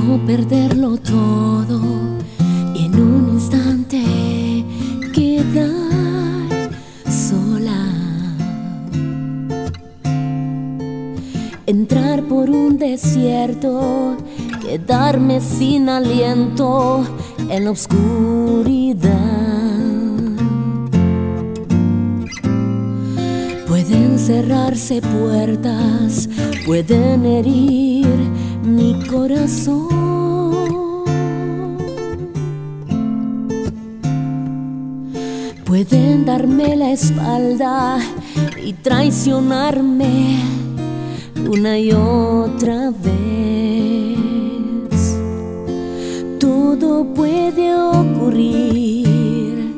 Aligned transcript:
Puedo 0.00 0.24
perderlo 0.24 0.96
todo 0.96 1.80
y 2.74 2.86
en 2.86 2.94
un 2.94 3.30
instante 3.34 4.64
quedar 5.12 6.70
sola. 7.06 7.86
Entrar 11.66 12.22
por 12.24 12.48
un 12.48 12.78
desierto, 12.78 14.16
quedarme 14.62 15.40
sin 15.40 15.88
aliento 15.88 17.04
en 17.50 17.64
la 17.64 17.70
oscuridad. 17.70 19.10
Pueden 23.68 24.18
cerrarse 24.18 25.02
puertas, 25.02 26.28
pueden 26.64 27.26
herir 27.26 28.06
mi 28.70 28.94
corazón. 29.06 29.88
Pueden 35.64 36.24
darme 36.24 36.76
la 36.76 36.92
espalda 36.92 37.98
y 38.64 38.72
traicionarme 38.72 40.38
una 41.48 41.78
y 41.78 41.92
otra 41.92 42.90
vez. 42.90 44.18
Todo 46.38 47.04
puede 47.14 47.74
ocurrir. 47.74 49.76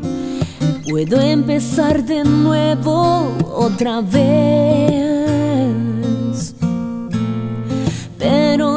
Puedo 0.88 1.20
empezar 1.20 2.04
de 2.04 2.24
nuevo 2.24 3.32
otra 3.54 4.00
vez. 4.00 5.21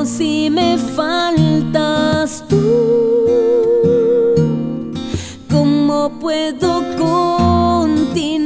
Si 0.05 0.49
me 0.51 0.77
faltas 0.77 2.43
tú, 2.47 2.61
¿cómo 5.49 6.19
puedo 6.19 6.83
continuar? 6.95 8.37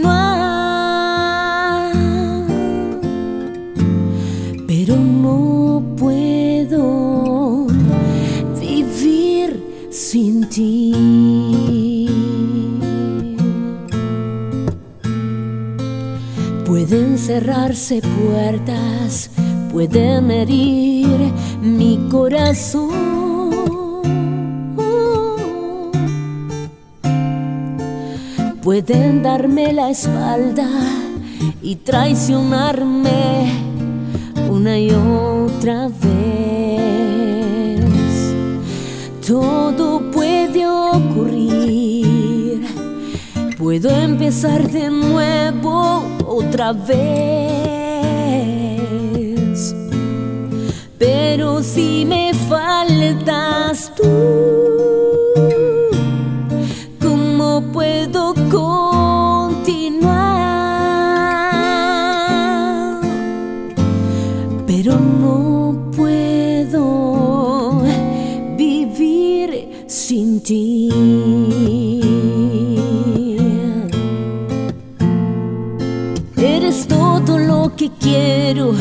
Pero 4.67 4.95
no 4.95 5.83
puedo 5.97 7.67
vivir 8.59 9.61
sin 9.91 10.47
ti. 10.47 12.05
Pueden 16.65 17.17
cerrarse 17.17 18.01
puertas, 18.01 19.31
pueden 19.71 20.31
herir 20.31 21.07
mi 21.61 21.99
corazón. 22.09 22.89
Pueden 28.63 29.23
darme 29.23 29.73
la 29.73 29.89
espalda 29.89 30.69
y 31.61 31.75
traicionarme 31.77 33.51
una 34.49 34.77
y 34.77 34.91
otra 34.91 35.87
vez. 35.87 36.19
Todo 39.25 40.11
puede 40.11 40.67
ocurrir. 40.67 42.65
Puedo 43.57 43.89
empezar 43.89 44.69
de 44.69 44.89
nuevo 44.89 46.03
otra 46.25 46.73
vez. 46.73 47.69
Pero 50.99 51.63
si 51.63 52.03
me 52.05 52.33
faltas 52.33 53.93
tú, 53.95 54.03
¿cómo 57.01 57.63
puedo 57.71 58.33
continuar? 58.51 58.99
Pero 64.67 64.99
no 64.99 65.89
puedo 65.95 67.81
vivir 68.57 69.85
sin 69.87 70.41
ti. 70.41 70.89
Eres 76.35 76.85
todo 76.87 77.37
lo 77.37 77.73
que 77.77 77.89
quiero, 77.91 78.73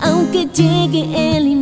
aunque 0.00 0.46
llegue 0.54 1.36
el 1.36 1.55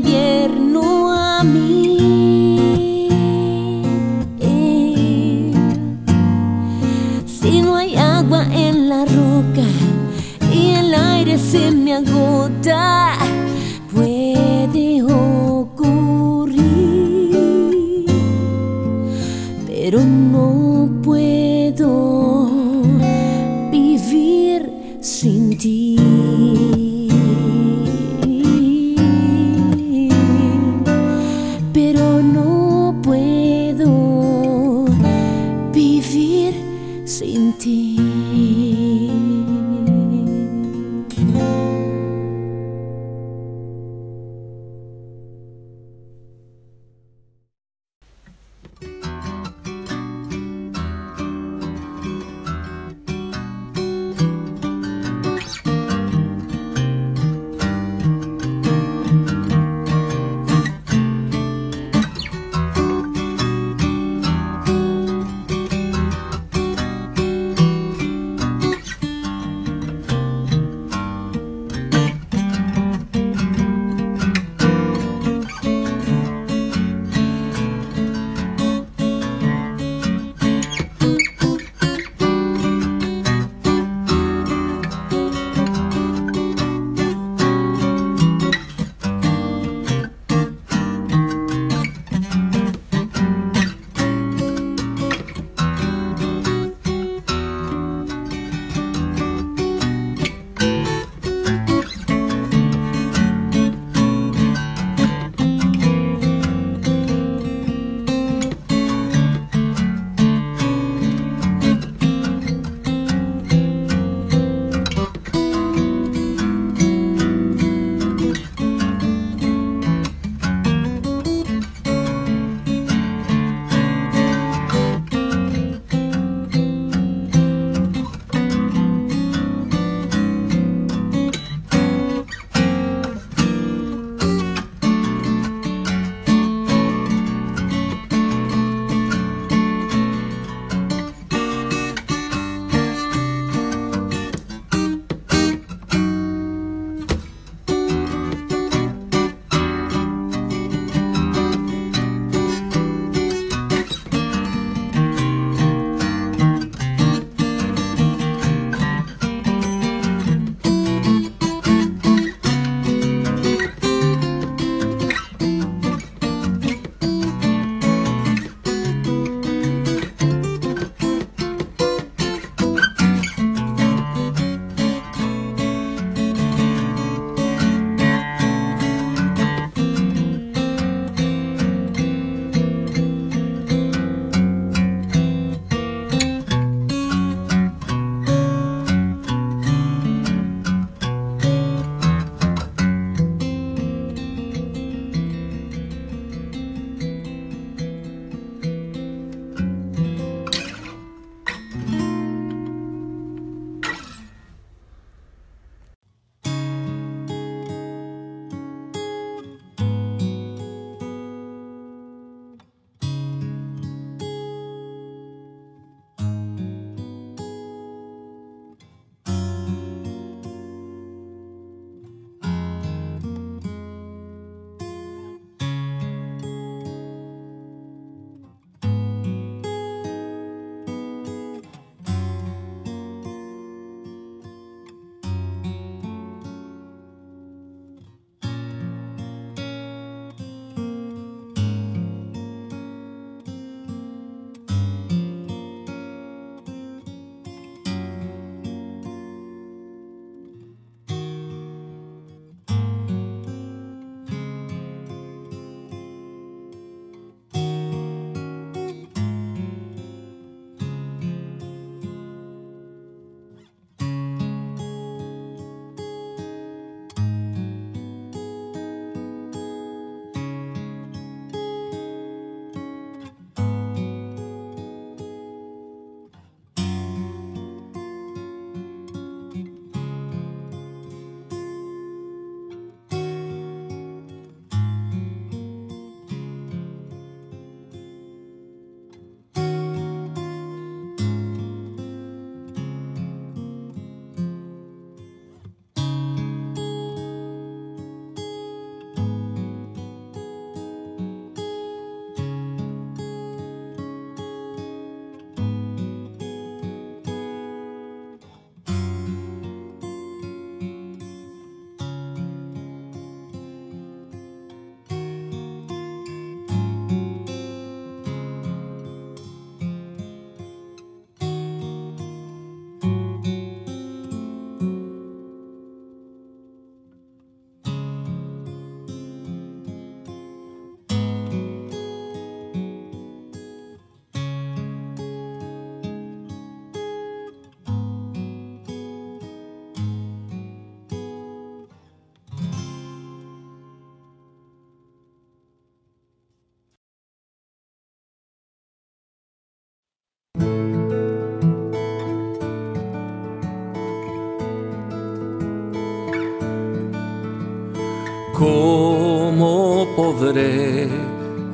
podré 360.34 361.08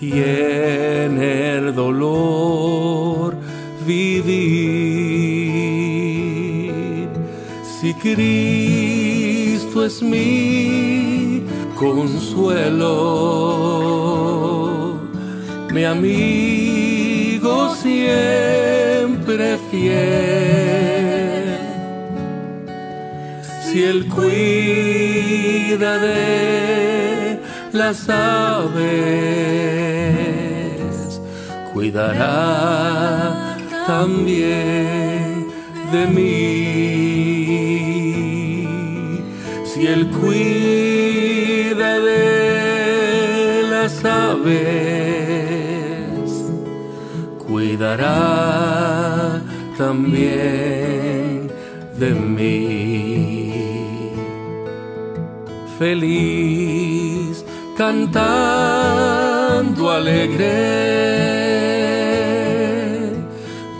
y 0.00 0.12
en 0.12 1.22
el 1.22 1.74
dolor 1.74 3.36
vivir. 3.86 4.47
Cristo 8.00 9.84
es 9.84 10.00
mi 10.02 11.42
consuelo, 11.74 12.94
mi 15.72 15.84
amigo 15.84 17.74
siempre 17.74 19.58
fiel. 19.70 21.58
Si 23.64 23.82
Él 23.82 24.06
cuida 24.08 25.98
de 25.98 27.40
las 27.72 28.08
aves, 28.08 28.78
cuidará 31.72 33.56
también 33.86 35.48
de 35.92 36.06
mí. 36.06 36.97
Si 39.78 39.86
Él 39.86 40.10
cuida 40.10 42.00
de 42.00 43.62
las 43.70 44.04
aves, 44.04 44.58
cuidará 47.46 49.40
también 49.76 51.52
de 51.96 52.10
mí. 52.10 53.52
Feliz 55.78 57.44
cantando 57.76 58.32
alegre. 59.92 60.88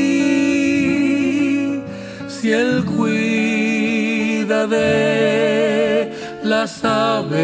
si 2.41 2.51
Él 2.51 2.83
cuida 2.85 4.65
de 4.65 6.11
las 6.43 6.83
aves, 6.83 7.37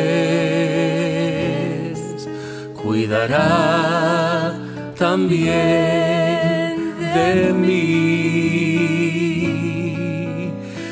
cuidará 2.73 4.55
también 4.97 5.53
de 7.13 7.53
mí. 7.53 7.77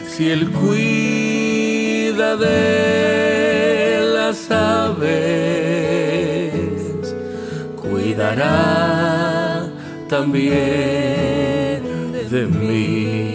Si 0.07 0.29
Él 0.29 0.51
cuida 0.51 2.35
de 2.35 4.01
las 4.13 4.51
aves, 4.51 5.01
cuidará 7.81 9.65
también 10.07 11.81
de 12.29 12.45
mí. 12.45 13.34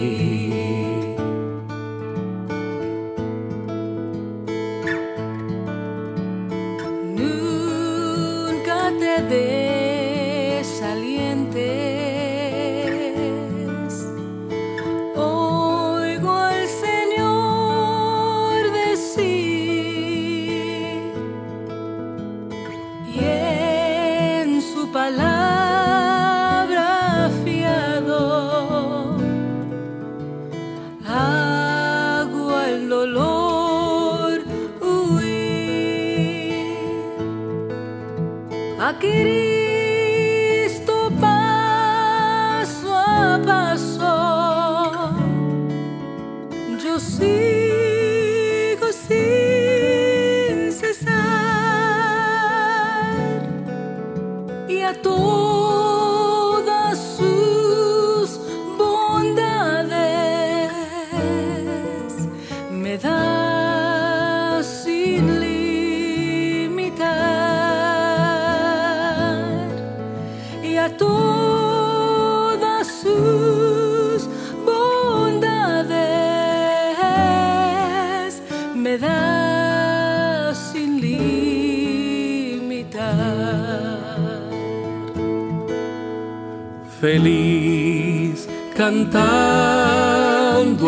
queria. 39.01 39.50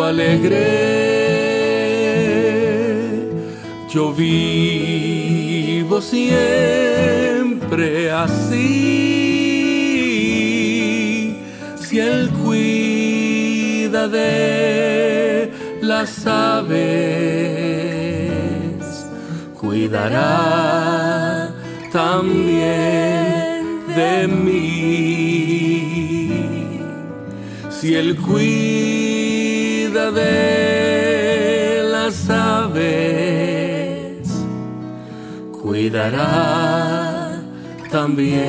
Alegre. 0.05 0.93
Yo 3.89 4.13
vivo 4.13 6.01
siempre 6.01 7.83
así, 8.12 8.60
si 11.79 12.00
Él 12.00 12.29
cuida 12.43 14.07
de 14.07 15.51
las 15.81 16.25
aves, 16.25 16.74
cuidará 19.60 21.51
también 21.91 23.62
de 23.95 24.27
mí. 24.27 24.63
Si 27.69 27.93
Él 27.93 28.15
cuida 28.15 28.82
de 29.93 31.83
las 31.91 32.27
aves, 32.29 34.27
cuidará 35.62 37.39
también 37.91 38.41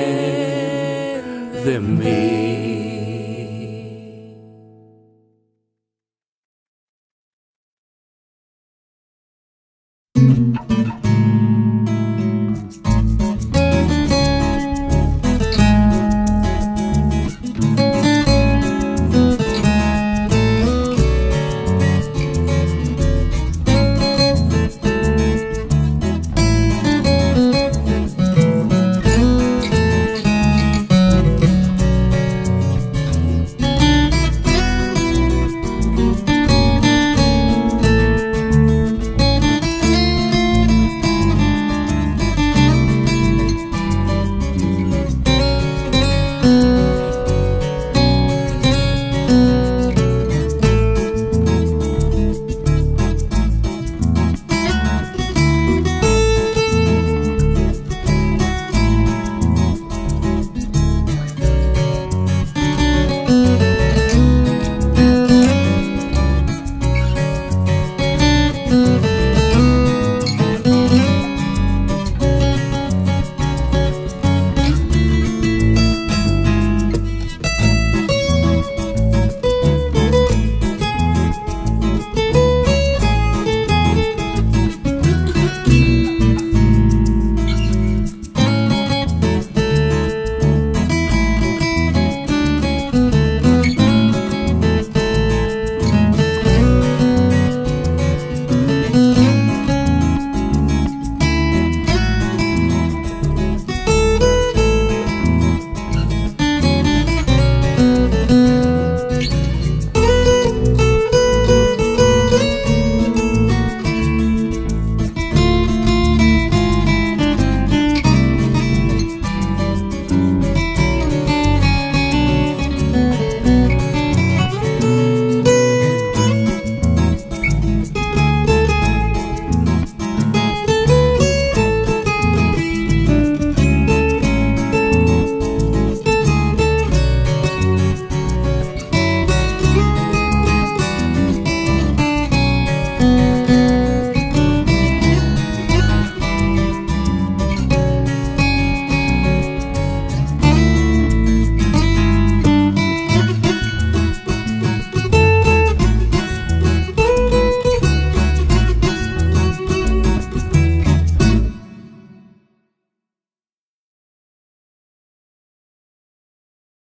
de 1.65 1.81
mí. 1.81 2.84